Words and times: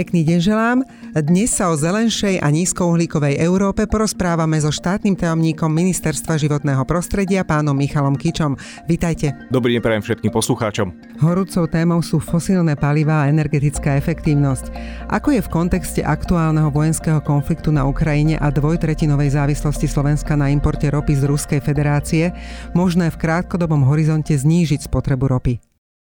Pekný 0.00 0.24
deň 0.24 0.40
želám. 0.40 0.78
Dnes 1.12 1.52
sa 1.52 1.68
o 1.68 1.76
zelenšej 1.76 2.40
a 2.40 2.48
nízkouhlíkovej 2.48 3.36
Európe 3.36 3.84
porozprávame 3.84 4.56
so 4.56 4.72
štátnym 4.72 5.12
tajomníkom 5.12 5.68
Ministerstva 5.68 6.40
životného 6.40 6.88
prostredia 6.88 7.44
pánom 7.44 7.76
Michalom 7.76 8.16
Kičom. 8.16 8.56
Vítajte. 8.88 9.36
Dobrý 9.52 9.76
deň 9.76 9.84
prajem 9.84 10.00
všetkým 10.00 10.32
poslucháčom. 10.32 11.20
Horúcou 11.20 11.68
témou 11.68 12.00
sú 12.00 12.16
fosílne 12.16 12.80
palivá 12.80 13.28
a 13.28 13.28
energetická 13.28 14.00
efektívnosť. 14.00 14.72
Ako 15.12 15.36
je 15.36 15.44
v 15.44 15.52
kontexte 15.52 16.00
aktuálneho 16.00 16.72
vojenského 16.72 17.20
konfliktu 17.20 17.68
na 17.68 17.84
Ukrajine 17.84 18.40
a 18.40 18.48
dvojtretinovej 18.48 19.36
závislosti 19.36 19.84
Slovenska 19.84 20.32
na 20.32 20.48
importe 20.48 20.88
ropy 20.88 21.12
z 21.12 21.28
Ruskej 21.28 21.60
federácie 21.60 22.32
možné 22.72 23.12
v 23.12 23.20
krátkodobom 23.20 23.84
horizonte 23.84 24.32
znížiť 24.32 24.88
spotrebu 24.88 25.28
ropy? 25.28 25.60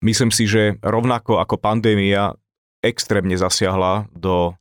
Myslím 0.03 0.31
si, 0.31 0.47
že 0.47 0.79
rovnako 0.79 1.39
ako 1.39 1.59
pandémia 1.59 2.35
extrémne 2.83 3.39
zasiahla 3.39 4.11
do 4.11 4.53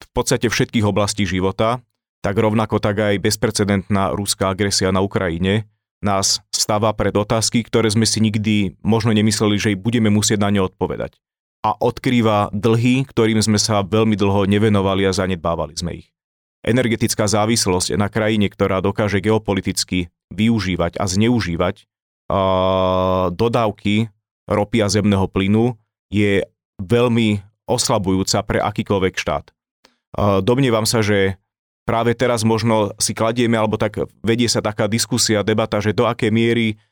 v 0.00 0.08
podstate 0.16 0.48
všetkých 0.48 0.86
oblastí 0.86 1.28
života, 1.28 1.82
tak 2.24 2.38
rovnako 2.38 2.80
tak 2.80 3.02
aj 3.02 3.20
bezprecedentná 3.20 4.16
ruská 4.16 4.54
agresia 4.54 4.88
na 4.94 5.04
Ukrajine 5.04 5.68
nás 6.00 6.40
stáva 6.48 6.92
pred 6.96 7.12
otázky, 7.12 7.60
ktoré 7.60 7.92
sme 7.92 8.08
si 8.08 8.24
nikdy 8.24 8.80
možno 8.80 9.12
nemysleli, 9.12 9.56
že 9.60 9.76
budeme 9.76 10.08
musieť 10.08 10.40
na 10.40 10.48
ne 10.48 10.64
odpovedať. 10.64 11.20
A 11.60 11.76
odkrýva 11.76 12.48
dlhy, 12.56 13.04
ktorým 13.04 13.44
sme 13.44 13.60
sa 13.60 13.84
veľmi 13.84 14.16
dlho 14.16 14.48
nevenovali 14.48 15.04
a 15.04 15.12
zanedbávali 15.12 15.76
sme 15.76 16.00
ich. 16.00 16.08
Energetická 16.64 17.28
závislosť 17.28 18.00
na 18.00 18.08
krajine, 18.08 18.48
ktorá 18.48 18.80
dokáže 18.80 19.20
geopoliticky 19.20 20.08
využívať 20.32 20.96
a 20.96 21.04
zneužívať 21.04 21.84
uh, 21.84 23.28
dodávky 23.32 24.08
ropy 24.48 24.78
a 24.80 24.88
zemného 24.88 25.28
plynu, 25.28 25.76
je 26.08 26.48
veľmi 26.80 27.44
oslabujúca 27.70 28.42
pre 28.42 28.58
akýkoľvek 28.58 29.14
štát. 29.14 29.54
Domnievam 30.42 30.90
sa, 30.90 31.06
že 31.06 31.38
práve 31.86 32.18
teraz 32.18 32.42
možno 32.42 32.90
si 32.98 33.14
kladieme, 33.14 33.54
alebo 33.54 33.78
tak 33.78 34.10
vedie 34.26 34.50
sa 34.50 34.58
taká 34.58 34.90
diskusia, 34.90 35.46
debata, 35.46 35.78
že 35.78 35.94
do 35.94 36.10
akej 36.10 36.34
miery 36.34 36.82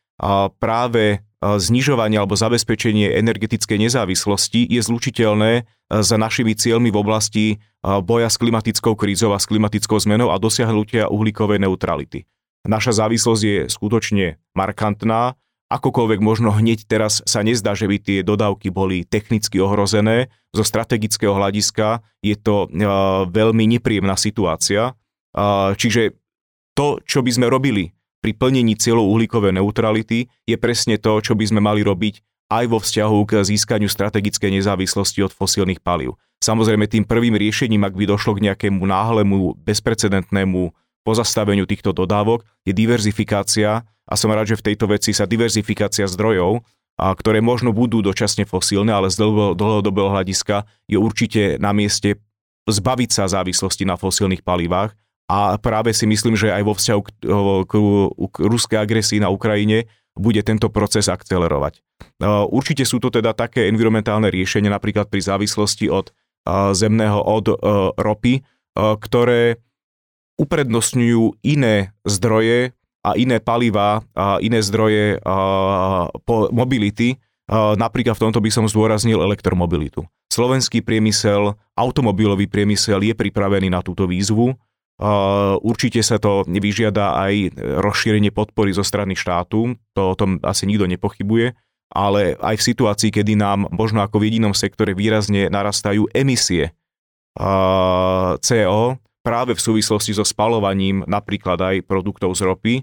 práve 0.63 1.23
znižovanie 1.39 2.19
alebo 2.19 2.35
zabezpečenie 2.35 3.15
energetickej 3.15 3.79
nezávislosti 3.79 4.67
je 4.67 4.83
zlučiteľné 4.83 5.71
s 5.87 6.11
našimi 6.11 6.59
cieľmi 6.59 6.91
v 6.91 6.99
oblasti 6.99 7.47
boja 7.83 8.27
s 8.27 8.43
klimatickou 8.43 8.99
krízou 8.99 9.31
a 9.31 9.39
s 9.39 9.47
klimatickou 9.47 10.03
zmenou 10.03 10.35
a 10.35 10.43
dosiahnutia 10.43 11.07
uhlíkovej 11.07 11.63
neutrality. 11.63 12.27
Naša 12.67 13.07
závislosť 13.07 13.43
je 13.43 13.59
skutočne 13.71 14.43
markantná 14.59 15.39
akokoľvek 15.69 16.21
možno 16.25 16.53
hneď 16.53 16.89
teraz 16.89 17.21
sa 17.29 17.45
nezdá, 17.45 17.77
že 17.77 17.89
by 17.89 17.97
tie 18.01 18.19
dodávky 18.25 18.73
boli 18.73 19.05
technicky 19.05 19.61
ohrozené. 19.61 20.33
Zo 20.57 20.65
strategického 20.65 21.37
hľadiska 21.37 22.01
je 22.25 22.37
to 22.37 22.67
uh, 22.67 23.29
veľmi 23.29 23.69
nepríjemná 23.79 24.17
situácia. 24.17 24.97
Uh, 25.37 25.77
čiže 25.77 26.17
to, 26.73 27.05
čo 27.05 27.21
by 27.21 27.31
sme 27.31 27.47
robili 27.53 27.93
pri 28.19 28.35
plnení 28.35 28.75
cieľov 28.75 29.13
uhlíkovej 29.15 29.55
neutrality, 29.61 30.27
je 30.49 30.57
presne 30.59 30.99
to, 30.99 31.21
čo 31.23 31.39
by 31.39 31.45
sme 31.47 31.61
mali 31.63 31.85
robiť 31.85 32.25
aj 32.49 32.65
vo 32.65 32.81
vzťahu 32.81 33.19
k 33.29 33.33
získaniu 33.45 33.93
strategickej 33.93 34.59
nezávislosti 34.59 35.21
od 35.21 35.37
fosílnych 35.37 35.85
palív. 35.85 36.17
Samozrejme, 36.41 36.89
tým 36.89 37.05
prvým 37.05 37.37
riešením, 37.37 37.85
ak 37.85 37.99
by 37.99 38.05
došlo 38.09 38.39
k 38.39 38.49
nejakému 38.49 38.81
náhlemu, 38.81 39.59
bezprecedentnému 39.59 40.73
pozastaveniu 41.09 41.65
týchto 41.65 41.97
dodávok, 41.97 42.45
je 42.69 42.77
diverzifikácia 42.77 43.89
a 44.05 44.15
som 44.17 44.29
rád, 44.29 44.53
že 44.53 44.61
v 44.61 44.67
tejto 44.73 44.93
veci 44.93 45.17
sa 45.17 45.25
diverzifikácia 45.25 46.05
zdrojov, 46.05 46.61
a 46.99 47.15
ktoré 47.15 47.39
možno 47.39 47.71
budú 47.71 48.03
dočasne 48.03 48.43
fosílne, 48.43 48.91
ale 48.91 49.07
z 49.07 49.23
dlhodobého 49.55 50.11
hľadiska 50.11 50.67
je 50.91 50.99
určite 50.99 51.55
na 51.63 51.71
mieste 51.71 52.19
zbaviť 52.67 53.11
sa 53.15 53.31
závislosti 53.31 53.87
na 53.87 53.95
fosílnych 53.95 54.43
palivách 54.43 54.99
a 55.31 55.57
práve 55.63 55.95
si 55.95 56.11
myslím, 56.11 56.35
že 56.35 56.51
aj 56.51 56.63
vo 56.67 56.75
vzťahu 56.75 57.01
k, 57.01 57.09
k, 57.71 57.73
k 58.19 58.37
ruskej 58.43 58.79
agresii 58.83 59.23
na 59.23 59.31
Ukrajine 59.31 59.87
bude 60.19 60.43
tento 60.43 60.67
proces 60.75 61.07
akcelerovať. 61.07 61.79
Určite 62.51 62.83
sú 62.83 62.99
to 62.99 63.15
teda 63.15 63.31
také 63.31 63.71
environmentálne 63.71 64.27
riešenia, 64.27 64.75
napríklad 64.75 65.07
pri 65.07 65.23
závislosti 65.23 65.87
od 65.87 66.11
zemného, 66.75 67.23
od 67.23 67.47
ropy, 67.95 68.43
ktoré 68.75 69.63
uprednostňujú 70.39 71.43
iné 71.43 71.93
zdroje 72.07 72.73
a 73.03 73.11
iné 73.19 73.43
paliva 73.43 74.07
a 74.15 74.39
iné 74.39 74.63
zdroje 74.63 75.19
a, 75.21 75.37
po 76.23 76.49
mobility. 76.55 77.19
A, 77.51 77.75
napríklad 77.75 78.15
v 78.15 78.31
tomto 78.31 78.39
by 78.39 78.51
som 78.55 78.71
zdôraznil 78.71 79.19
elektromobilitu. 79.21 80.07
Slovenský 80.31 80.81
priemysel, 80.87 81.59
automobilový 81.75 82.47
priemysel 82.47 83.03
je 83.03 83.15
pripravený 83.19 83.73
na 83.75 83.83
túto 83.83 84.07
výzvu. 84.07 84.55
Určite 85.63 86.03
sa 86.03 86.19
to 86.19 86.43
vyžiada 86.43 87.15
aj 87.23 87.55
rozšírenie 87.59 88.35
podpory 88.35 88.75
zo 88.75 88.83
strany 88.83 89.15
štátu, 89.15 89.79
to 89.95 90.03
o 90.03 90.19
tom 90.19 90.43
asi 90.43 90.67
nikto 90.67 90.91
nepochybuje, 90.91 91.55
ale 91.95 92.35
aj 92.35 92.59
v 92.59 92.67
situácii, 92.67 93.11
kedy 93.15 93.39
nám 93.39 93.71
možno 93.71 94.03
ako 94.03 94.19
v 94.19 94.27
jedinom 94.27 94.59
sektore 94.59 94.99
výrazne 94.99 95.47
narastajú 95.55 96.11
emisie 96.11 96.75
CO, 98.43 98.99
práve 99.29 99.53
v 99.53 99.61
súvislosti 99.61 100.17
so 100.17 100.25
spalovaním 100.25 101.05
napríklad 101.05 101.61
aj 101.61 101.85
produktov 101.85 102.33
z 102.33 102.49
ropy, 102.49 102.75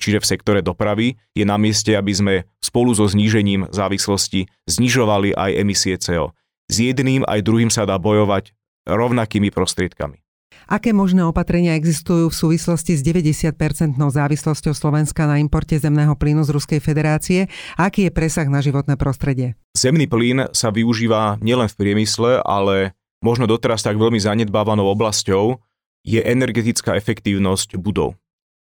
čiže 0.00 0.24
v 0.24 0.28
sektore 0.32 0.60
dopravy, 0.64 1.20
je 1.36 1.44
na 1.44 1.60
mieste, 1.60 1.92
aby 1.92 2.12
sme 2.16 2.34
spolu 2.64 2.96
so 2.96 3.04
znížením 3.04 3.68
závislosti 3.68 4.48
znižovali 4.72 5.36
aj 5.36 5.50
emisie 5.52 6.00
CO. 6.00 6.32
S 6.72 6.80
jedným 6.80 7.28
aj 7.28 7.44
druhým 7.44 7.68
sa 7.68 7.84
dá 7.84 8.00
bojovať 8.00 8.56
rovnakými 8.88 9.52
prostriedkami. 9.52 10.24
Aké 10.72 10.96
možné 10.96 11.26
opatrenia 11.26 11.76
existujú 11.76 12.32
v 12.32 12.38
súvislosti 12.38 12.96
s 12.96 13.04
90-percentnou 13.04 14.08
závislosťou 14.08 14.72
Slovenska 14.72 15.28
na 15.28 15.36
importe 15.36 15.76
zemného 15.76 16.16
plynu 16.16 16.40
z 16.46 16.56
Ruskej 16.56 16.80
federácie? 16.80 17.52
Aký 17.76 18.08
je 18.08 18.12
presah 18.14 18.48
na 18.48 18.64
životné 18.64 18.96
prostredie? 18.96 19.60
Zemný 19.76 20.08
plyn 20.08 20.48
sa 20.56 20.72
využíva 20.72 21.36
nielen 21.44 21.68
v 21.68 21.76
priemysle, 21.76 22.40
ale 22.46 22.96
možno 23.20 23.44
doteraz 23.44 23.84
tak 23.84 24.00
veľmi 24.00 24.16
zanedbávanou 24.22 24.86
oblasťou, 24.96 25.60
je 26.02 26.20
energetická 26.22 26.98
efektívnosť 26.98 27.78
budov. 27.78 28.18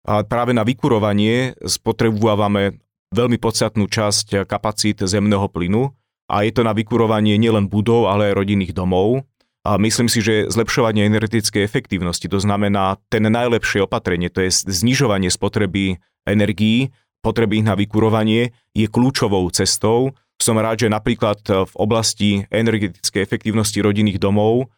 A 0.08 0.24
práve 0.24 0.56
na 0.56 0.64
vykurovanie 0.64 1.58
spotrebujeme 1.62 2.80
veľmi 3.12 3.38
podstatnú 3.40 3.88
časť 3.88 4.48
kapacít 4.48 5.04
zemného 5.04 5.48
plynu 5.52 5.92
a 6.28 6.44
je 6.44 6.52
to 6.52 6.64
na 6.64 6.76
vykurovanie 6.76 7.40
nielen 7.40 7.72
budov, 7.72 8.12
ale 8.12 8.32
aj 8.32 8.38
rodinných 8.44 8.76
domov. 8.76 9.24
A 9.68 9.76
myslím 9.76 10.08
si, 10.08 10.24
že 10.24 10.48
zlepšovanie 10.48 11.04
energetickej 11.12 11.60
efektívnosti, 11.60 12.32
to 12.32 12.40
znamená 12.40 13.04
ten 13.12 13.28
najlepšie 13.28 13.84
opatrenie, 13.84 14.32
to 14.32 14.48
je 14.48 14.64
znižovanie 14.64 15.28
spotreby 15.28 16.00
energií, 16.24 16.96
potreby 17.20 17.60
ich 17.60 17.68
na 17.68 17.76
vykurovanie, 17.76 18.56
je 18.72 18.88
kľúčovou 18.88 19.44
cestou. 19.52 20.16
Som 20.40 20.56
rád, 20.56 20.88
že 20.88 20.94
napríklad 20.94 21.44
v 21.44 21.74
oblasti 21.76 22.48
energetickej 22.48 23.20
efektívnosti 23.20 23.84
rodinných 23.84 24.24
domov 24.24 24.72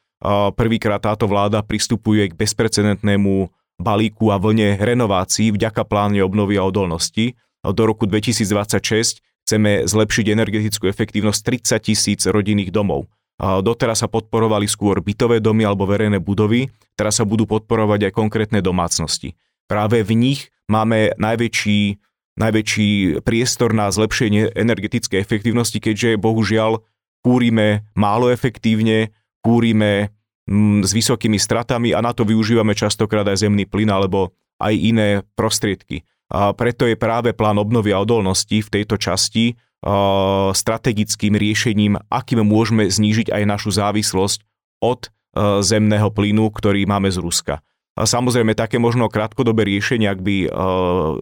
Prvýkrát 0.56 1.00
táto 1.00 1.32
vláda 1.32 1.64
pristupuje 1.64 2.28
k 2.28 2.36
bezprecedentnému 2.36 3.48
balíku 3.80 4.36
a 4.36 4.38
vlne 4.38 4.76
renovácií 4.76 5.56
vďaka 5.56 5.88
pláne 5.88 6.20
obnovy 6.20 6.60
a 6.60 6.68
odolnosti. 6.68 7.40
Do 7.64 7.84
roku 7.88 8.04
2026 8.04 9.24
chceme 9.48 9.88
zlepšiť 9.88 10.26
energetickú 10.36 10.92
efektívnosť 10.92 11.40
30 11.80 11.88
tisíc 11.88 12.22
rodinných 12.28 12.76
domov. 12.76 13.08
Doteraz 13.40 14.04
sa 14.04 14.12
podporovali 14.12 14.68
skôr 14.68 15.00
bytové 15.00 15.40
domy 15.40 15.64
alebo 15.64 15.88
verejné 15.88 16.20
budovy, 16.20 16.68
teraz 17.00 17.24
sa 17.24 17.24
budú 17.24 17.48
podporovať 17.48 18.12
aj 18.12 18.14
konkrétne 18.14 18.60
domácnosti. 18.60 19.40
Práve 19.72 20.04
v 20.04 20.12
nich 20.20 20.52
máme 20.68 21.16
najväčší, 21.16 22.04
najväčší 22.36 23.24
priestor 23.24 23.72
na 23.72 23.88
zlepšenie 23.88 24.52
energetickej 24.60 25.24
efektívnosti, 25.24 25.80
keďže 25.80 26.20
bohužiaľ 26.20 26.84
kúrime 27.24 27.88
málo 27.96 28.28
efektívne, 28.28 29.16
kúrime 29.40 30.12
mm, 30.48 30.86
s 30.86 30.92
vysokými 30.92 31.40
stratami 31.40 31.96
a 31.96 32.00
na 32.04 32.12
to 32.16 32.28
využívame 32.28 32.76
častokrát 32.76 33.28
aj 33.28 33.48
zemný 33.48 33.66
plyn 33.66 33.90
alebo 33.92 34.36
aj 34.60 34.74
iné 34.76 35.10
prostriedky. 35.34 36.04
A 36.30 36.54
preto 36.54 36.86
je 36.86 36.94
práve 36.94 37.34
plán 37.34 37.58
obnovy 37.58 37.90
a 37.90 38.04
odolnosti 38.04 38.62
v 38.62 38.70
tejto 38.70 39.02
časti 39.02 39.58
strategickým 40.54 41.40
riešením, 41.40 41.96
akým 42.12 42.44
môžeme 42.44 42.92
znížiť 42.92 43.32
aj 43.32 43.44
našu 43.48 43.72
závislosť 43.72 44.44
od 44.84 45.08
zemného 45.64 46.12
plynu, 46.12 46.52
ktorý 46.52 46.84
máme 46.84 47.08
z 47.08 47.24
Ruska. 47.24 47.64
A 47.96 48.04
samozrejme, 48.04 48.56
také 48.60 48.76
možno 48.76 49.08
krátkodobé 49.08 49.64
riešenie, 49.68 50.12
ak 50.12 50.20
by 50.20 50.36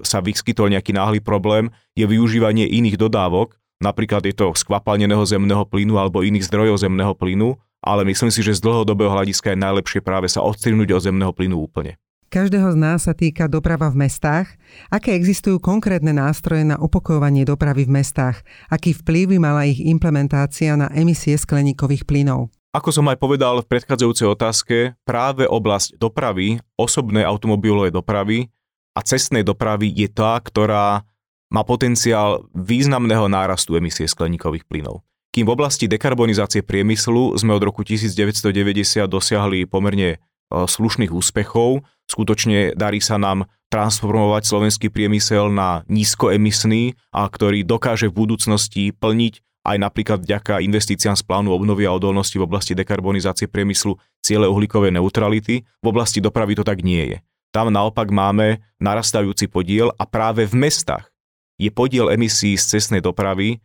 sa 0.01 0.25
vyskytol 0.25 0.73
nejaký 0.73 0.93
náhly 0.93 1.21
problém, 1.21 1.69
je 1.93 2.09
využívanie 2.09 2.65
iných 2.65 2.97
dodávok, 2.97 3.57
napríklad 3.77 4.25
je 4.25 4.33
to 4.33 4.57
skvapalneného 4.57 5.21
zemného 5.21 5.61
plynu 5.69 6.01
alebo 6.01 6.25
iných 6.25 6.49
zdrojov 6.49 6.81
zemného 6.81 7.13
plynu, 7.13 7.61
ale 7.87 8.03
myslím 8.03 8.27
si, 8.27 8.43
že 8.43 8.59
z 8.59 8.63
dlhodobého 8.67 9.07
hľadiska 9.07 9.55
je 9.55 9.63
najlepšie 9.63 9.99
práve 10.03 10.27
sa 10.27 10.43
odstrhnúť 10.43 10.91
od 10.91 11.01
zemného 11.07 11.31
plynu 11.31 11.55
úplne. 11.55 11.95
Každého 12.27 12.75
z 12.75 12.77
nás 12.77 13.07
sa 13.07 13.15
týka 13.15 13.47
doprava 13.47 13.87
v 13.87 14.03
mestách. 14.03 14.59
Aké 14.91 15.15
existujú 15.15 15.63
konkrétne 15.63 16.11
nástroje 16.11 16.67
na 16.67 16.75
upokojovanie 16.75 17.47
dopravy 17.47 17.87
v 17.87 18.03
mestách? 18.03 18.43
Aký 18.67 18.91
vplyv 18.91 19.31
by 19.31 19.37
mala 19.39 19.63
ich 19.63 19.79
implementácia 19.79 20.75
na 20.75 20.91
emisie 20.91 21.39
skleníkových 21.39 22.03
plynov? 22.03 22.51
Ako 22.75 22.91
som 22.91 23.07
aj 23.07 23.15
povedal 23.15 23.63
v 23.63 23.69
predchádzajúcej 23.71 24.27
otázke, 24.27 24.77
práve 25.07 25.47
oblasť 25.47 25.95
dopravy, 25.95 26.59
osobnej 26.75 27.23
automobilovej 27.23 27.95
dopravy 27.95 28.51
a 28.91 28.99
cestnej 29.07 29.47
dopravy 29.47 29.95
je 29.95 30.11
tá, 30.11 30.35
ktorá 30.35 31.07
má 31.47 31.63
potenciál 31.63 32.43
významného 32.51 33.31
nárastu 33.31 33.79
emisie 33.79 34.03
skleníkových 34.03 34.67
plynov. 34.67 34.99
Kým 35.37 35.45
v 35.45 35.53
oblasti 35.53 35.85
dekarbonizácie 35.85 36.65
priemyslu 36.65 37.37
sme 37.37 37.53
od 37.53 37.61
roku 37.61 37.85
1990 37.85 39.05
dosiahli 39.05 39.69
pomerne 39.69 40.17
slušných 40.49 41.13
úspechov, 41.13 41.85
skutočne 42.09 42.73
darí 42.73 42.97
sa 42.97 43.21
nám 43.21 43.45
transformovať 43.69 44.49
slovenský 44.49 44.89
priemysel 44.89 45.53
na 45.53 45.85
nízkoemisný 45.93 46.97
a 47.13 47.29
ktorý 47.29 47.61
dokáže 47.61 48.09
v 48.09 48.17
budúcnosti 48.17 48.89
plniť 48.97 49.61
aj 49.61 49.77
napríklad 49.77 50.25
vďaka 50.25 50.57
investíciám 50.65 51.13
z 51.13 51.21
plánu 51.21 51.53
obnovy 51.53 51.85
a 51.85 51.93
odolnosti 51.93 52.41
v 52.41 52.49
oblasti 52.49 52.73
dekarbonizácie 52.73 53.45
priemyslu 53.45 53.93
ciele 54.25 54.49
uhlíkovej 54.49 54.89
neutrality, 54.89 55.61
v 55.61 55.85
oblasti 55.85 56.17
dopravy 56.17 56.57
to 56.57 56.65
tak 56.65 56.81
nie 56.81 57.13
je. 57.13 57.17
Tam 57.53 57.69
naopak 57.69 58.09
máme 58.09 58.65
narastajúci 58.81 59.53
podiel 59.53 59.93
a 60.01 60.09
práve 60.09 60.49
v 60.49 60.65
mestách 60.65 61.13
je 61.61 61.69
podiel 61.69 62.09
emisí 62.09 62.57
z 62.57 62.73
cestnej 62.73 63.05
dopravy 63.05 63.61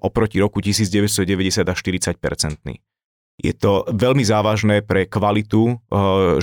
oproti 0.00 0.40
roku 0.40 0.64
1990 0.64 1.68
až 1.68 1.78
40 1.80 2.16
percentný. 2.16 2.80
Je 3.40 3.56
to 3.56 3.88
veľmi 3.88 4.20
závažné 4.20 4.84
pre 4.84 5.08
kvalitu 5.08 5.80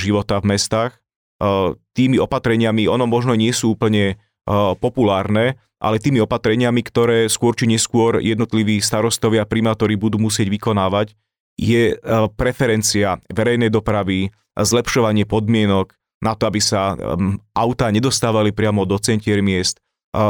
života 0.02 0.42
v 0.42 0.58
mestách. 0.58 0.98
Tými 1.94 2.18
opatreniami, 2.18 2.90
ono 2.90 3.06
možno 3.06 3.38
nie 3.38 3.54
sú 3.54 3.78
úplne 3.78 4.18
populárne, 4.82 5.62
ale 5.78 6.02
tými 6.02 6.18
opatreniami, 6.26 6.82
ktoré 6.82 7.30
skôr 7.30 7.54
či 7.54 7.70
neskôr 7.70 8.18
jednotliví 8.18 8.82
starostovia 8.82 9.46
a 9.46 9.50
primátori 9.50 9.94
budú 9.94 10.18
musieť 10.18 10.50
vykonávať, 10.50 11.14
je 11.58 11.98
preferencia 12.34 13.22
verejnej 13.30 13.70
dopravy, 13.70 14.34
zlepšovanie 14.58 15.30
podmienok 15.30 15.94
na 16.18 16.34
to, 16.34 16.50
aby 16.50 16.58
sa 16.58 16.98
autá 17.54 17.94
nedostávali 17.94 18.50
priamo 18.50 18.90
do 18.90 18.98
centier 18.98 19.46
miest, 19.46 19.78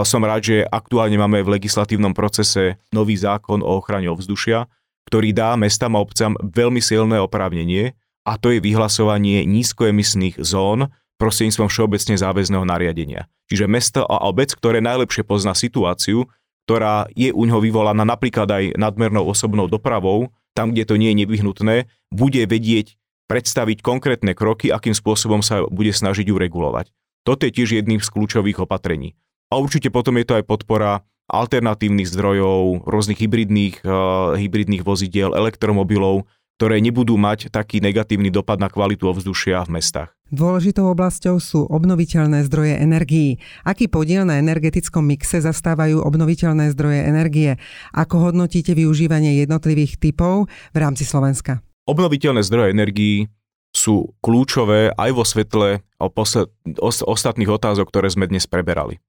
som 0.03 0.21
rád, 0.23 0.41
že 0.43 0.57
aktuálne 0.67 1.15
máme 1.15 1.39
v 1.45 1.59
legislatívnom 1.59 2.11
procese 2.11 2.81
nový 2.91 3.15
zákon 3.15 3.63
o 3.63 3.79
ochrane 3.79 4.11
ovzdušia, 4.11 4.67
ktorý 5.07 5.31
dá 5.31 5.55
mestám 5.55 5.95
a 5.95 6.03
obcám 6.03 6.35
veľmi 6.43 6.83
silné 6.83 7.15
oprávnenie 7.23 7.95
a 8.27 8.35
to 8.35 8.51
je 8.51 8.59
vyhlasovanie 8.59 9.47
nízkoemisných 9.47 10.43
zón 10.43 10.91
prostredníctvom 11.15 11.71
všeobecne 11.71 12.15
záväzného 12.19 12.67
nariadenia. 12.67 13.31
Čiže 13.47 13.65
mesto 13.71 14.01
a 14.03 14.27
obec, 14.27 14.51
ktoré 14.51 14.83
najlepšie 14.83 15.23
pozná 15.23 15.55
situáciu, 15.55 16.27
ktorá 16.67 17.07
je 17.15 17.31
u 17.31 17.47
ňoho 17.47 17.63
vyvolaná 17.63 18.03
napríklad 18.03 18.51
aj 18.51 18.63
nadmernou 18.75 19.23
osobnou 19.23 19.71
dopravou, 19.71 20.35
tam, 20.51 20.75
kde 20.75 20.83
to 20.83 20.99
nie 20.99 21.15
je 21.15 21.23
nevyhnutné, 21.23 21.75
bude 22.11 22.43
vedieť 22.43 22.99
predstaviť 23.31 23.79
konkrétne 23.79 24.35
kroky, 24.35 24.67
akým 24.67 24.91
spôsobom 24.91 25.39
sa 25.39 25.63
bude 25.71 25.95
snažiť 25.95 26.27
ju 26.27 26.35
regulovať. 26.35 26.91
Toto 27.23 27.47
je 27.47 27.55
tiež 27.55 27.79
jedným 27.79 28.03
z 28.03 28.11
kľúčových 28.11 28.63
opatrení. 28.63 29.15
A 29.47 29.59
určite 29.59 29.87
potom 29.87 30.19
je 30.19 30.25
to 30.27 30.37
aj 30.39 30.43
podpora 30.43 31.07
alternatívnych 31.27 32.07
zdrojov, 32.07 32.87
rôznych 32.87 33.19
hybridných, 33.19 33.83
uh, 33.83 34.35
hybridných 34.35 34.83
vozidiel, 34.83 35.35
elektromobilov, 35.35 36.27
ktoré 36.57 36.81
nebudú 36.81 37.15
mať 37.21 37.53
taký 37.53 37.77
negatívny 37.83 38.33
dopad 38.33 38.57
na 38.57 38.67
kvalitu 38.67 39.05
ovzdušia 39.05 39.61
v 39.69 39.77
mestách. 39.77 40.09
Dôležitou 40.33 40.89
oblasťou 40.91 41.39
sú 41.39 41.63
obnoviteľné 41.69 42.43
zdroje 42.49 42.75
energií. 42.75 43.39
Aký 43.63 43.87
podiel 43.87 44.27
na 44.27 44.41
energetickom 44.41 45.05
mixe 45.05 45.39
zastávajú 45.39 46.03
obnoviteľné 46.03 46.73
zdroje 46.75 47.05
energie? 47.05 47.55
Ako 47.95 48.31
hodnotíte 48.31 48.75
využívanie 48.75 49.39
jednotlivých 49.39 50.01
typov 50.01 50.51
v 50.75 50.77
rámci 50.81 51.07
Slovenska? 51.07 51.63
Obnoviteľné 51.87 52.43
zdroje 52.43 52.73
energií 52.75 53.31
sú 53.71 54.17
kľúčové 54.19 54.91
aj 54.97 55.09
vo 55.13 55.23
svetle 55.23 55.85
o 56.01 56.09
posled, 56.09 56.49
ostatných 56.81 57.47
otázok, 57.47 57.87
ktoré 57.87 58.09
sme 58.09 58.25
dnes 58.25 58.49
preberali. 58.49 58.99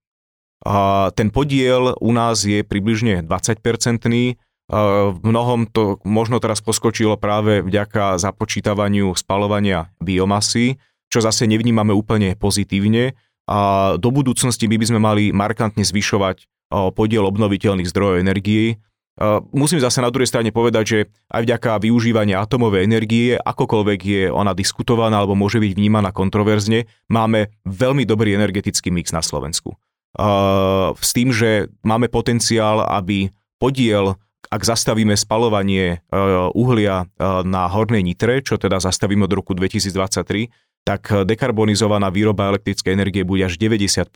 A 0.66 1.08
ten 1.14 1.30
podiel 1.30 1.94
u 2.02 2.10
nás 2.10 2.42
je 2.42 2.66
približne 2.66 3.22
20-percentný. 3.22 4.34
V 4.68 5.18
mnohom 5.24 5.64
to 5.70 6.02
možno 6.04 6.42
teraz 6.42 6.60
poskočilo 6.60 7.16
práve 7.16 7.64
vďaka 7.64 8.20
započítavaniu 8.20 9.16
spalovania 9.16 9.88
biomasy, 10.02 10.76
čo 11.08 11.24
zase 11.24 11.48
nevnímame 11.48 11.94
úplne 11.94 12.36
pozitívne. 12.36 13.16
A 13.48 13.94
do 13.96 14.12
budúcnosti 14.12 14.68
by, 14.68 14.76
sme 14.84 15.00
mali 15.00 15.32
markantne 15.32 15.80
zvyšovať 15.86 16.44
podiel 16.92 17.24
obnoviteľných 17.24 17.88
zdrojov 17.88 18.20
energií. 18.20 18.76
Musím 19.56 19.80
zase 19.80 20.04
na 20.04 20.12
druhej 20.12 20.28
strane 20.28 20.52
povedať, 20.52 20.84
že 20.84 20.98
aj 21.32 21.48
vďaka 21.48 21.80
využívania 21.80 22.44
atomovej 22.44 22.84
energie, 22.84 23.40
akokoľvek 23.40 24.00
je 24.04 24.22
ona 24.28 24.52
diskutovaná 24.52 25.24
alebo 25.24 25.32
môže 25.32 25.58
byť 25.64 25.72
vnímaná 25.74 26.12
kontroverzne, 26.12 26.86
máme 27.08 27.50
veľmi 27.64 28.04
dobrý 28.04 28.36
energetický 28.36 28.92
mix 28.92 29.10
na 29.16 29.24
Slovensku 29.24 29.74
s 30.98 31.10
tým, 31.14 31.30
že 31.30 31.70
máme 31.86 32.10
potenciál, 32.10 32.82
aby 32.82 33.30
podiel 33.62 34.18
ak 34.48 34.64
zastavíme 34.64 35.12
spalovanie 35.12 36.00
uhlia 36.56 37.04
na 37.44 37.68
hornej 37.68 38.00
nitre, 38.00 38.40
čo 38.40 38.56
teda 38.56 38.80
zastavíme 38.80 39.28
od 39.28 39.32
roku 39.36 39.52
2023, 39.52 40.48
tak 40.88 41.12
dekarbonizovaná 41.28 42.08
výroba 42.08 42.48
elektrickej 42.56 42.96
energie 42.96 43.28
bude 43.28 43.44
až 43.44 43.60
90%, 43.60 44.08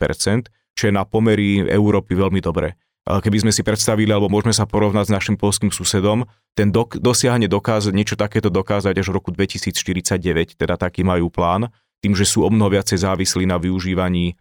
čo 0.73 0.83
je 0.89 0.93
na 0.93 1.05
pomery 1.05 1.61
Európy 1.69 2.17
veľmi 2.17 2.41
dobré. 2.41 2.73
Keby 3.03 3.45
sme 3.45 3.51
si 3.53 3.61
predstavili, 3.61 4.09
alebo 4.09 4.31
môžeme 4.31 4.55
sa 4.55 4.65
porovnať 4.65 5.11
s 5.11 5.13
našim 5.13 5.35
polským 5.37 5.69
susedom, 5.69 6.25
ten 6.55 6.71
dok- 6.71 6.97
dosiahne 6.97 7.51
dokázať, 7.51 7.91
niečo 7.93 8.15
takéto 8.15 8.47
dokázať 8.47 8.95
až 8.95 9.11
v 9.11 9.15
roku 9.19 9.29
2049, 9.29 10.57
teda 10.57 10.79
taký 10.79 11.03
majú 11.05 11.29
plán, 11.29 11.69
tým, 11.99 12.15
že 12.15 12.25
sú 12.25 12.47
o 12.47 12.49
mnoho 12.49 12.79
viacej 12.79 13.03
závislí 13.03 13.43
na 13.43 13.59
využívaní 13.59 14.39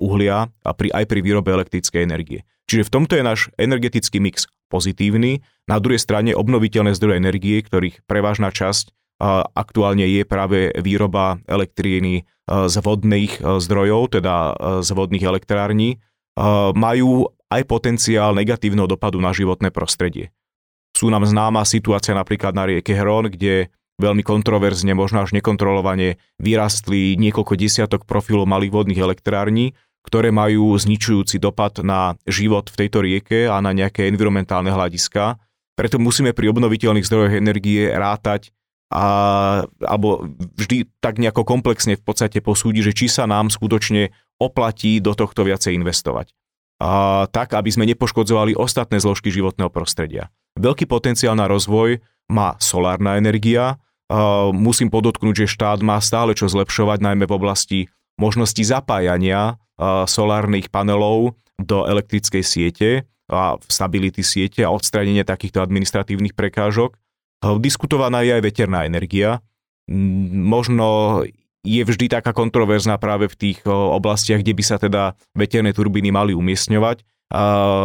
uhlia 0.00 0.48
a 0.48 0.70
pri, 0.72 0.88
aj 0.92 1.04
pri 1.04 1.20
výrobe 1.20 1.52
elektrickej 1.52 2.02
energie. 2.02 2.44
Čiže 2.66 2.88
v 2.88 2.92
tomto 2.92 3.12
je 3.14 3.24
náš 3.24 3.40
energetický 3.60 4.18
mix 4.18 4.48
pozitívny. 4.72 5.44
Na 5.70 5.78
druhej 5.78 6.00
strane 6.00 6.32
obnoviteľné 6.34 6.96
zdroje 6.96 7.20
energie, 7.20 7.60
ktorých 7.62 8.02
prevažná 8.08 8.50
časť 8.50 8.90
uh, 8.90 9.46
aktuálne 9.54 10.08
je 10.08 10.26
práve 10.26 10.74
výroba 10.80 11.38
elektríny 11.46 12.24
uh, 12.24 12.66
z 12.66 12.80
vodných 12.80 13.38
zdrojov, 13.38 14.18
teda 14.18 14.34
z 14.82 14.90
vodných 14.90 15.24
elektrární, 15.24 16.00
majú 16.76 17.32
aj 17.48 17.62
potenciál 17.64 18.36
negatívneho 18.36 18.84
dopadu 18.84 19.16
na 19.22 19.32
životné 19.32 19.72
prostredie. 19.72 20.34
Sú 20.92 21.08
nám 21.08 21.24
známa 21.24 21.64
situácia 21.64 22.12
napríklad 22.12 22.52
na 22.52 22.68
rieke 22.68 22.92
Hron, 22.92 23.32
kde 23.32 23.72
veľmi 23.96 24.20
kontroverzne, 24.20 24.92
možno 24.92 25.24
až 25.24 25.32
nekontrolovane 25.32 26.20
vyrastli 26.36 27.16
niekoľko 27.16 27.54
desiatok 27.56 28.04
profilov 28.04 28.44
malých 28.44 28.72
vodných 28.72 29.00
elektrární, 29.00 29.72
ktoré 30.06 30.30
majú 30.30 30.76
zničujúci 30.78 31.42
dopad 31.42 31.82
na 31.82 32.14
život 32.28 32.70
v 32.70 32.78
tejto 32.86 33.02
rieke 33.02 33.50
a 33.50 33.58
na 33.58 33.74
nejaké 33.74 34.06
environmentálne 34.06 34.70
hľadiska. 34.70 35.40
Preto 35.74 35.98
musíme 35.98 36.30
pri 36.30 36.52
obnoviteľných 36.54 37.04
zdrojoch 37.04 37.34
energie 37.34 37.90
rátať 37.90 38.54
a, 38.86 39.66
alebo 39.82 40.30
vždy 40.54 40.86
tak 41.02 41.18
nejako 41.18 41.42
komplexne 41.42 41.98
v 41.98 42.04
podstate 42.06 42.38
posúdiť, 42.38 42.92
že 42.92 42.96
či 42.96 43.06
sa 43.10 43.26
nám 43.26 43.50
skutočne 43.50 44.14
oplatí 44.38 45.02
do 45.02 45.16
tohto 45.18 45.42
viacej 45.42 45.74
investovať. 45.74 46.30
A, 46.78 47.26
tak, 47.32 47.58
aby 47.58 47.72
sme 47.72 47.88
nepoškodzovali 47.90 48.54
ostatné 48.54 49.02
zložky 49.02 49.34
životného 49.34 49.72
prostredia. 49.74 50.30
Veľký 50.54 50.86
potenciál 50.86 51.34
na 51.34 51.50
rozvoj 51.50 51.98
má 52.30 52.54
solárna 52.62 53.18
energia, 53.18 53.82
musím 54.54 54.88
podotknúť, 54.88 55.44
že 55.44 55.52
štát 55.58 55.82
má 55.82 55.98
stále 55.98 56.34
čo 56.34 56.46
zlepšovať, 56.46 57.02
najmä 57.02 57.26
v 57.26 57.36
oblasti 57.36 57.78
možnosti 58.16 58.62
zapájania 58.62 59.58
solárnych 60.06 60.70
panelov 60.70 61.36
do 61.58 61.84
elektrickej 61.84 62.42
siete 62.46 62.88
a 63.26 63.58
stability 63.66 64.22
siete 64.22 64.62
a 64.62 64.70
odstránenie 64.70 65.26
takýchto 65.26 65.58
administratívnych 65.58 66.32
prekážok. 66.38 66.94
Diskutovaná 67.58 68.22
je 68.22 68.38
aj 68.38 68.42
veterná 68.46 68.86
energia. 68.86 69.42
Možno 69.90 71.20
je 71.66 71.82
vždy 71.82 72.06
taká 72.06 72.30
kontroverzná 72.30 72.94
práve 73.02 73.26
v 73.26 73.34
tých 73.34 73.58
oblastiach, 73.66 74.40
kde 74.40 74.54
by 74.54 74.62
sa 74.62 74.78
teda 74.78 75.18
veterné 75.34 75.74
turbíny 75.74 76.14
mali 76.14 76.30
umiestňovať 76.32 77.02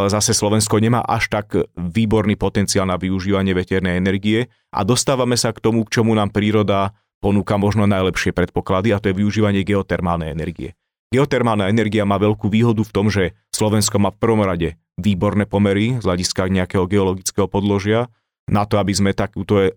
zase 0.06 0.38
Slovensko 0.38 0.78
nemá 0.78 1.02
až 1.02 1.26
tak 1.26 1.58
výborný 1.74 2.38
potenciál 2.38 2.86
na 2.86 2.94
využívanie 2.94 3.50
veternej 3.58 3.98
energie 3.98 4.46
a 4.70 4.86
dostávame 4.86 5.34
sa 5.34 5.50
k 5.50 5.58
tomu, 5.58 5.82
k 5.82 5.98
čomu 5.98 6.14
nám 6.14 6.30
príroda 6.30 6.94
ponúka 7.18 7.58
možno 7.58 7.86
najlepšie 7.90 8.30
predpoklady 8.30 8.94
a 8.94 9.02
to 9.02 9.10
je 9.10 9.18
využívanie 9.18 9.66
geotermálnej 9.66 10.30
energie. 10.30 10.78
Geotermálna 11.12 11.68
energia 11.68 12.06
má 12.06 12.16
veľkú 12.16 12.48
výhodu 12.48 12.80
v 12.86 12.94
tom, 12.94 13.06
že 13.12 13.36
Slovensko 13.52 14.00
má 14.00 14.14
v 14.14 14.20
prvom 14.22 14.42
rade 14.46 14.78
výborné 14.96 15.44
pomery 15.44 15.98
z 15.98 16.04
hľadiska 16.06 16.48
nejakého 16.48 16.86
geologického 16.88 17.50
podložia 17.50 18.08
na 18.48 18.64
to, 18.64 18.78
aby 18.78 18.94
sme 18.94 19.10
takúto 19.12 19.60
e, 19.60 19.70
e, 19.70 19.72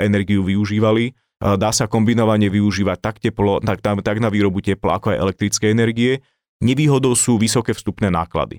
energiu 0.00 0.46
využívali. 0.46 1.12
Dá 1.38 1.70
sa 1.70 1.86
kombinovane 1.86 2.50
využívať 2.50 2.98
tak, 2.98 3.16
teplo, 3.22 3.62
tak, 3.62 3.78
tak 3.78 4.16
na 4.18 4.26
výrobu 4.26 4.58
tepla, 4.58 4.98
ako 4.98 5.14
aj 5.14 5.22
elektrické 5.22 5.70
energie. 5.70 6.18
Nevýhodou 6.58 7.14
sú 7.14 7.38
vysoké 7.38 7.78
vstupné 7.78 8.10
náklady 8.10 8.58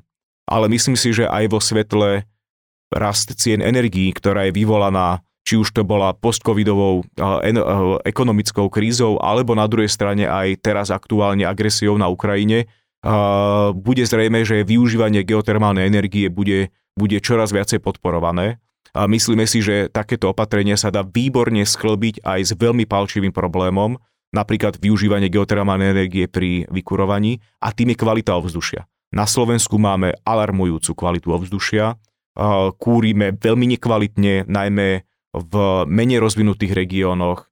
ale 0.49 0.65
myslím 0.73 0.97
si, 0.97 1.13
že 1.13 1.29
aj 1.29 1.45
vo 1.53 1.61
svetle 1.61 2.25
rast 2.89 3.37
cien 3.37 3.61
energií, 3.61 4.09
ktorá 4.09 4.49
je 4.49 4.57
vyvolaná 4.57 5.21
či 5.49 5.57
už 5.57 5.73
to 5.73 5.81
bola 5.81 6.13
postcovidovou 6.13 7.09
ekonomickou 8.05 8.69
krízou, 8.69 9.17
alebo 9.17 9.57
na 9.57 9.65
druhej 9.65 9.89
strane 9.89 10.29
aj 10.29 10.61
teraz 10.61 10.93
aktuálne 10.93 11.41
agresiou 11.41 11.97
na 11.97 12.05
Ukrajine, 12.05 12.69
bude 13.73 14.05
zrejme, 14.05 14.45
že 14.45 14.61
využívanie 14.61 15.25
geotermálnej 15.25 15.89
energie 15.89 16.29
bude, 16.29 16.69
bude 16.93 17.17
čoraz 17.17 17.49
viacej 17.49 17.81
podporované. 17.81 18.61
A 18.93 19.09
myslíme 19.09 19.49
si, 19.49 19.65
že 19.65 19.89
takéto 19.89 20.29
opatrenia 20.29 20.77
sa 20.77 20.93
dá 20.93 21.01
výborne 21.01 21.65
sklbiť 21.65 22.21
aj 22.21 22.39
s 22.45 22.51
veľmi 22.53 22.85
palčivým 22.85 23.33
problémom, 23.33 23.97
napríklad 24.29 24.77
využívanie 24.77 25.33
geotermálnej 25.33 25.97
energie 25.97 26.29
pri 26.29 26.69
vykurovaní 26.69 27.41
a 27.57 27.73
tým 27.73 27.97
je 27.97 27.97
kvalita 27.97 28.37
ovzdušia. 28.37 28.85
Na 29.09 29.25
Slovensku 29.25 29.81
máme 29.81 30.13
alarmujúcu 30.21 30.93
kvalitu 30.93 31.33
ovzdušia, 31.33 31.97
kúrime 32.77 33.35
veľmi 33.35 33.65
nekvalitne, 33.75 34.45
najmä 34.45 34.87
v 35.33 35.53
menej 35.89 36.21
rozvinutých 36.21 36.73
regiónoch. 36.73 37.49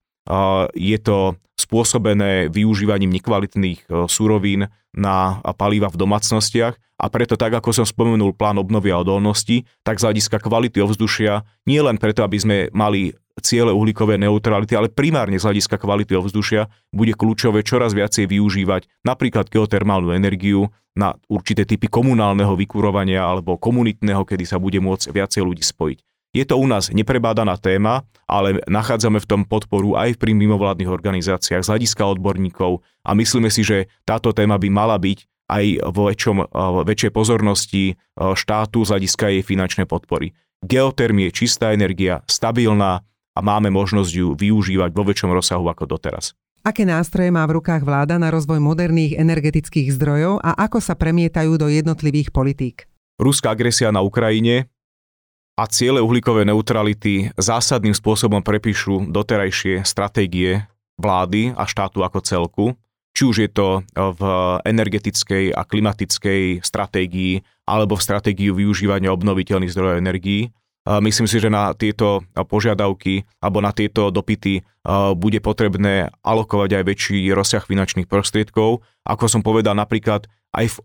Je 0.78 0.98
to 1.02 1.38
spôsobené 1.58 2.54
využívaním 2.54 3.10
nekvalitných 3.18 3.90
e, 3.90 4.06
surovín 4.06 4.70
na 4.94 5.42
paliva 5.58 5.90
v 5.90 5.98
domácnostiach 5.98 6.78
a 6.78 7.06
preto 7.10 7.34
tak, 7.34 7.58
ako 7.58 7.74
som 7.74 7.86
spomenul 7.86 8.38
plán 8.38 8.62
obnovy 8.62 8.94
a 8.94 9.02
odolnosti, 9.02 9.66
tak 9.82 9.98
z 9.98 10.06
hľadiska 10.06 10.38
kvality 10.38 10.78
ovzdušia, 10.86 11.42
nie 11.66 11.82
len 11.82 11.98
preto, 11.98 12.22
aby 12.22 12.38
sme 12.38 12.58
mali 12.78 13.10
ciele 13.48 13.72
uhlíkovej 13.72 14.20
neutrality, 14.20 14.76
ale 14.76 14.92
primárne 14.92 15.40
z 15.40 15.48
hľadiska 15.48 15.80
kvality 15.80 16.20
ovzdušia 16.20 16.68
bude 16.92 17.16
kľúčové 17.16 17.64
čoraz 17.64 17.96
viacej 17.96 18.28
využívať 18.28 19.08
napríklad 19.08 19.48
geotermálnu 19.48 20.12
energiu 20.12 20.68
na 21.00 21.16
určité 21.32 21.64
typy 21.64 21.88
komunálneho 21.88 22.60
vykurovania 22.60 23.24
alebo 23.24 23.56
komunitného, 23.56 24.28
kedy 24.28 24.44
sa 24.44 24.60
bude 24.60 24.84
môcť 24.84 25.16
viacej 25.16 25.42
ľudí 25.48 25.64
spojiť. 25.64 26.04
Je 26.36 26.44
to 26.44 26.60
u 26.60 26.68
nás 26.68 26.92
neprebádaná 26.92 27.56
téma, 27.56 28.04
ale 28.28 28.60
nachádzame 28.68 29.24
v 29.24 29.30
tom 29.30 29.42
podporu 29.48 29.96
aj 29.96 30.20
pri 30.20 30.36
mimovládnych 30.36 30.92
organizáciách 30.92 31.64
z 31.64 31.70
hľadiska 31.72 32.04
odborníkov 32.04 32.84
a 33.08 33.16
myslíme 33.16 33.48
si, 33.48 33.64
že 33.64 33.88
táto 34.04 34.36
téma 34.36 34.60
by 34.60 34.68
mala 34.68 35.00
byť 35.00 35.24
aj 35.48 35.66
vo 35.96 36.12
väčšom, 36.12 36.38
väčšej 36.84 37.12
pozornosti 37.16 37.96
štátu 38.20 38.84
z 38.84 38.90
hľadiska 38.92 39.26
jej 39.32 39.42
finančnej 39.48 39.88
podpory. 39.88 40.36
Geotermie 40.60 41.32
je 41.32 41.46
čistá 41.48 41.72
energia, 41.72 42.20
stabilná 42.28 43.08
a 43.38 43.40
máme 43.46 43.70
možnosť 43.70 44.12
ju 44.12 44.28
využívať 44.34 44.90
vo 44.90 45.06
väčšom 45.06 45.30
rozsahu 45.30 45.70
ako 45.70 45.86
doteraz. 45.86 46.34
Aké 46.66 46.84
nástroje 46.84 47.30
má 47.30 47.46
v 47.46 47.62
rukách 47.62 47.86
vláda 47.86 48.18
na 48.18 48.34
rozvoj 48.34 48.58
moderných 48.58 49.16
energetických 49.16 49.94
zdrojov 49.94 50.42
a 50.42 50.58
ako 50.58 50.82
sa 50.82 50.98
premietajú 50.98 51.56
do 51.56 51.70
jednotlivých 51.70 52.34
politík? 52.34 52.90
Ruská 53.22 53.54
agresia 53.54 53.94
na 53.94 54.02
Ukrajine 54.02 54.68
a 55.56 55.64
ciele 55.70 56.04
uhlíkovej 56.04 56.50
neutrality 56.50 57.32
zásadným 57.38 57.94
spôsobom 57.96 58.42
prepíšu 58.44 59.08
doterajšie 59.10 59.86
stratégie 59.88 60.66
vlády 60.98 61.54
a 61.54 61.64
štátu 61.64 62.02
ako 62.04 62.20
celku, 62.26 62.66
či 63.16 63.26
už 63.26 63.36
je 63.42 63.50
to 63.50 63.82
v 63.96 64.22
energetickej 64.68 65.56
a 65.56 65.66
klimatickej 65.66 66.62
stratégii 66.62 67.42
alebo 67.66 67.98
v 67.98 68.06
stratégii 68.06 68.54
využívania 68.54 69.10
obnoviteľných 69.10 69.74
zdrojov 69.74 69.98
energií. 69.98 70.54
Myslím 70.88 71.28
si, 71.28 71.44
že 71.44 71.52
na 71.52 71.76
tieto 71.76 72.24
požiadavky 72.32 73.28
alebo 73.44 73.60
na 73.60 73.76
tieto 73.76 74.08
dopity 74.08 74.64
bude 75.20 75.44
potrebné 75.44 76.16
alokovať 76.24 76.80
aj 76.80 76.84
väčší 76.88 77.20
rozsah 77.36 77.60
finančných 77.60 78.08
prostriedkov. 78.08 78.88
Ako 79.04 79.28
som 79.28 79.44
povedal, 79.44 79.76
napríklad 79.76 80.32
aj 80.56 80.66
v 80.72 80.78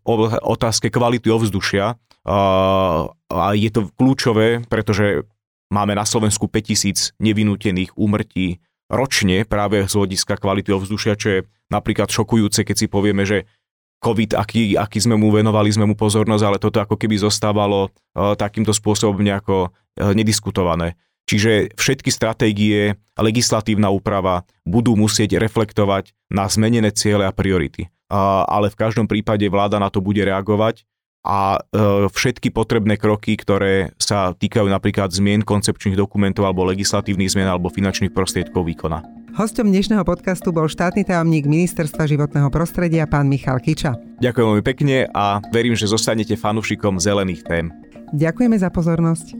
otázke 0.42 0.90
kvality 0.90 1.30
ovzdušia 1.30 1.94
a 2.26 3.46
je 3.54 3.70
to 3.70 3.94
kľúčové, 3.94 4.66
pretože 4.66 5.22
máme 5.70 5.94
na 5.94 6.02
Slovensku 6.02 6.50
5000 6.50 7.14
nevinútených 7.22 7.94
úmrtí 7.94 8.58
ročne 8.90 9.46
práve 9.46 9.86
z 9.86 9.92
hľadiska 9.94 10.36
kvality 10.36 10.74
ovzdušia, 10.74 11.14
čo 11.14 11.28
je 11.30 11.40
napríklad 11.70 12.10
šokujúce, 12.10 12.66
keď 12.66 12.76
si 12.76 12.86
povieme, 12.90 13.22
že 13.24 13.46
COVID, 14.02 14.34
aký, 14.34 14.74
aký 14.74 14.98
sme 14.98 15.14
mu 15.14 15.30
venovali, 15.30 15.70
sme 15.70 15.86
mu 15.86 15.94
pozornosť, 15.94 16.44
ale 16.44 16.58
toto 16.58 16.82
ako 16.82 16.98
keby 16.98 17.22
zostávalo 17.22 17.88
uh, 17.88 18.34
takýmto 18.34 18.74
spôsobom 18.74 19.22
nejako 19.22 19.70
uh, 19.70 20.10
nediskutované. 20.10 20.98
Čiže 21.30 21.78
všetky 21.78 22.10
stratégie 22.10 22.98
a 23.14 23.20
legislatívna 23.22 23.94
úprava 23.94 24.42
budú 24.66 24.98
musieť 24.98 25.38
reflektovať 25.38 26.10
na 26.34 26.50
zmenené 26.50 26.90
ciele 26.90 27.22
a 27.22 27.30
priority. 27.30 27.86
Uh, 28.10 28.42
ale 28.50 28.68
v 28.74 28.76
každom 28.76 29.06
prípade 29.06 29.46
vláda 29.46 29.78
na 29.78 29.86
to 29.86 30.02
bude 30.02 30.18
reagovať 30.18 30.82
a 31.22 31.58
e, 31.58 32.10
všetky 32.10 32.50
potrebné 32.50 32.98
kroky, 32.98 33.38
ktoré 33.38 33.94
sa 33.98 34.34
týkajú 34.34 34.66
napríklad 34.66 35.14
zmien 35.14 35.46
koncepčných 35.46 35.94
dokumentov 35.94 36.50
alebo 36.50 36.66
legislatívnych 36.66 37.30
zmien 37.30 37.46
alebo 37.46 37.70
finančných 37.70 38.10
prostriedkov 38.10 38.66
výkona. 38.66 39.06
Hostom 39.32 39.72
dnešného 39.72 40.04
podcastu 40.04 40.52
bol 40.52 40.68
štátny 40.68 41.08
tajomník 41.08 41.48
Ministerstva 41.48 42.04
životného 42.04 42.52
prostredia 42.52 43.08
pán 43.08 43.32
Michal 43.32 43.64
Kiča. 43.64 43.96
Ďakujem 44.20 44.46
veľmi 44.52 44.64
pekne 44.66 45.08
a 45.08 45.40
verím, 45.48 45.72
že 45.72 45.88
zostanete 45.88 46.36
fanúšikom 46.36 47.00
zelených 47.00 47.40
tém. 47.48 47.72
Ďakujeme 48.12 48.60
za 48.60 48.68
pozornosť. 48.68 49.32